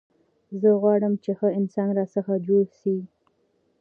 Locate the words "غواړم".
0.81-1.13